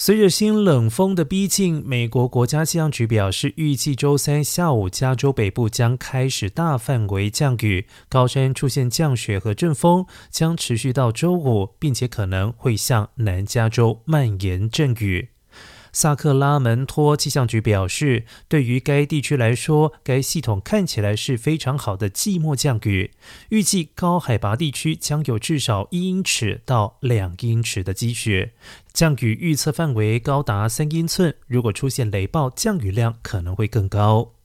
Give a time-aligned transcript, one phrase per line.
[0.00, 15.30] 随着新冷锋的逼近，美国国家气象局表示，预计周三下午加州北部将开始大范围降雨，高山出现降雪和阵风，将持续到周五，并且可能会向南加州蔓延阵雨。
[15.92, 23.12] 萨克拉门托气象局表示，对于该地区来说，该系统看起来是非常好的季末降雨。
[23.50, 28.52] 预计高海拔地区将有至少一英尺到两英尺的积雪，
[28.92, 31.34] 降雨预测范围高达三英寸。
[31.46, 34.37] 如果出现雷暴，降雨量可能会更高。